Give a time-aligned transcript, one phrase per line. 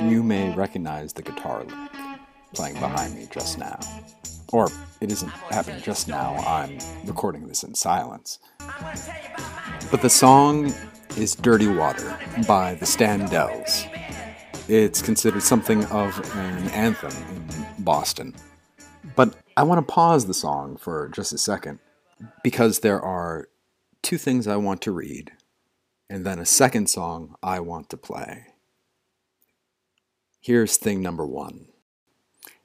[0.00, 1.74] You may recognize the guitar lick
[2.54, 3.78] playing behind me just now.
[4.52, 4.68] Or
[5.00, 8.38] it isn't happening just now, I'm recording this in silence.
[9.90, 10.72] But the song
[11.16, 13.86] is Dirty Water by the Standells.
[14.68, 18.34] It's considered something of an anthem in Boston.
[19.16, 21.78] But I want to pause the song for just a second
[22.42, 23.48] because there are
[24.02, 25.32] two things I want to read
[26.10, 28.47] and then a second song I want to play.
[30.40, 31.66] Here's thing number one.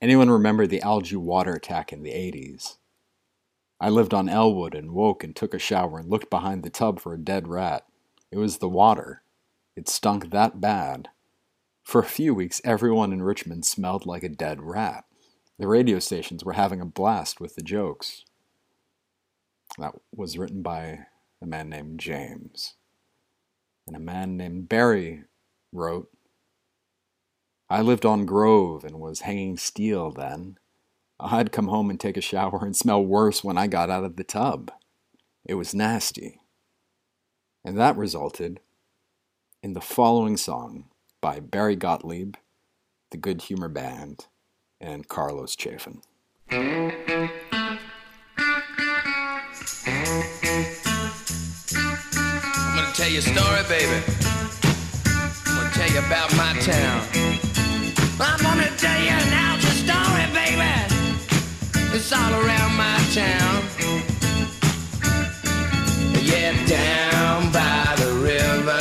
[0.00, 2.76] Anyone remember the algae water attack in the 80s?
[3.80, 7.00] I lived on Ellwood and woke and took a shower and looked behind the tub
[7.00, 7.86] for a dead rat.
[8.30, 9.22] It was the water.
[9.76, 11.08] It stunk that bad.
[11.82, 15.04] For a few weeks, everyone in Richmond smelled like a dead rat.
[15.58, 18.24] The radio stations were having a blast with the jokes.
[19.78, 21.06] That was written by
[21.42, 22.74] a man named James.
[23.86, 25.24] And a man named Barry
[25.72, 26.08] wrote,
[27.74, 30.58] I lived on Grove and was hanging steel then.
[31.18, 34.14] I'd come home and take a shower and smell worse when I got out of
[34.14, 34.70] the tub.
[35.44, 36.40] It was nasty.
[37.64, 38.60] And that resulted
[39.60, 40.84] in the following song
[41.20, 42.36] by Barry Gottlieb,
[43.10, 44.28] the Good Humor Band,
[44.80, 46.02] and Carlos Chafin.
[46.50, 46.90] I'm
[52.76, 54.00] gonna tell you a story, baby.
[55.44, 57.33] I'm gonna tell you about my town.
[63.14, 63.62] Town.
[66.20, 68.80] Yeah, down by the river.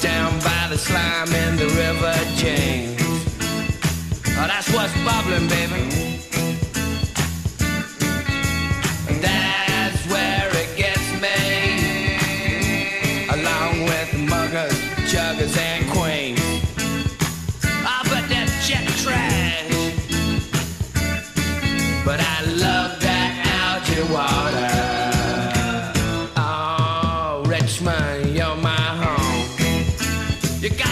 [0.00, 3.02] Down by the slime in the river James.
[4.38, 6.11] Oh, that's what's bubbling, baby.
[30.62, 30.91] You got